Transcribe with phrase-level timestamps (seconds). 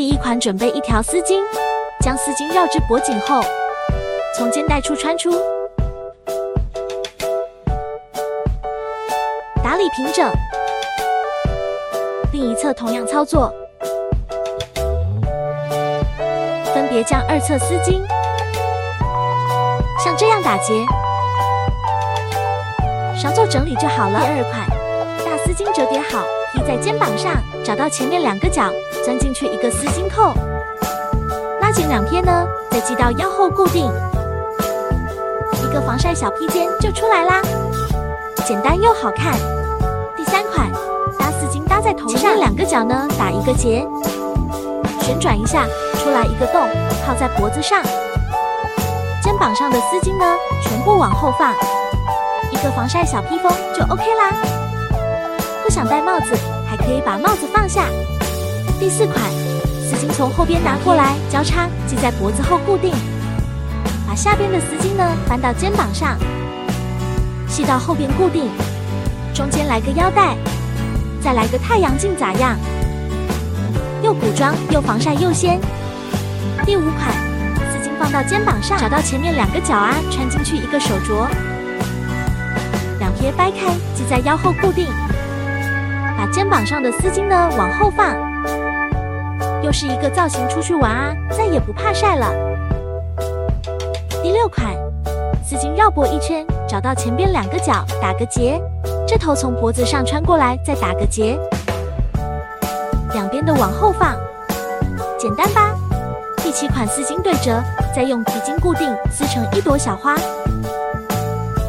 [0.00, 1.42] 第一款，准备一条丝巾，
[2.00, 3.42] 将丝巾绕至脖颈后，
[4.34, 5.30] 从肩带处穿出，
[9.62, 10.32] 打理平整。
[12.32, 13.52] 另一侧同样操作，
[16.72, 18.00] 分别将二侧丝巾
[20.02, 20.82] 像这样打结，
[23.14, 24.18] 稍作整理就好了。
[24.18, 24.79] 第二款，
[25.44, 27.34] 丝巾折叠好，披在肩膀上，
[27.64, 28.70] 找到前面两个角，
[29.04, 30.34] 钻进去一个丝巾扣，
[31.60, 33.90] 拉紧两边呢，再系到腰后固定，
[35.64, 37.42] 一个防晒小披肩就出来啦，
[38.46, 39.34] 简单又好看。
[40.16, 40.70] 第三款。
[41.18, 43.86] 搭丝巾搭在头上两个角呢，打一个结，
[45.00, 45.66] 旋转一下，
[45.96, 46.62] 出来一个洞，
[47.04, 47.82] 套在脖子上。
[49.22, 51.52] 肩膀上的丝巾呢，全部往后放，
[52.52, 54.32] 一个防晒小披风就 OK 啦。
[55.70, 56.36] 想戴帽子，
[56.68, 57.84] 还可以把帽子放下。
[58.80, 59.22] 第四款，
[59.80, 62.92] 丝巾从后边拿过来，交叉系在脖子后固定，
[64.04, 66.18] 把下边的丝巾呢翻到肩膀上，
[67.46, 68.50] 系到后边固定，
[69.32, 70.36] 中间来个腰带。
[71.22, 72.58] 再来个太阳镜咋样？
[74.02, 75.60] 又古装又防晒又仙。
[76.66, 77.14] 第五款，
[77.70, 81.28] 丝巾放到肩膀上，找到前面两个角啊，穿进去一个手镯，
[82.98, 84.88] 两撇掰开，系在腰后固定。
[86.20, 88.14] 把肩膀上的丝巾呢往后放，
[89.62, 92.30] 又是一个造型，出去玩啊，再也不怕晒了。
[94.22, 94.76] 第六款，
[95.42, 98.60] 丝巾绕脖一圈，找到前边两个角，打个结。
[99.08, 101.40] 这头从脖子上穿过来，再打个结，
[103.14, 104.14] 两边的往后放，
[105.18, 105.74] 简单吧？
[106.44, 107.62] 第七款丝巾对折，
[107.96, 110.14] 再用皮筋固定，撕成一朵小花，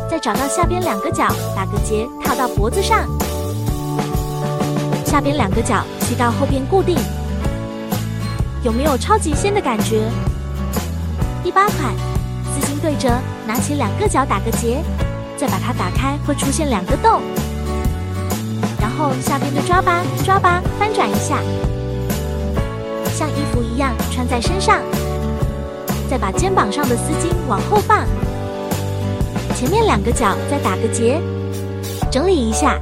[0.09, 3.07] 再找到下边两个角，打个结，套到脖子上，
[5.11, 6.97] 下边两个角系到后边固定，
[8.63, 10.09] 有没有超级仙的感觉？
[11.43, 11.93] 第八款
[12.45, 13.09] 丝巾对折，
[13.45, 14.81] 拿起两个角打个结。
[15.35, 17.19] 再把它打开，会出现两个洞，
[18.79, 21.39] 然后下边的抓把，抓把翻转一下，
[23.13, 24.79] 像衣服一样穿在身上。
[26.09, 28.05] 再把肩膀上的丝巾往后放，
[29.55, 31.19] 前面两个角再打个结，
[32.09, 32.77] 整理一下，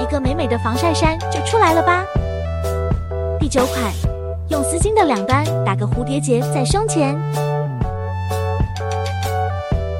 [0.00, 2.04] 一个美美的防晒衫就出来了吧。
[3.38, 3.78] 第九款，
[4.48, 7.14] 用丝巾的两端打个蝴蝶结在胸前。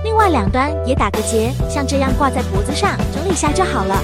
[0.03, 3.97] 另外两端也打个结，像这样挂在脖子上，整理一下就好了。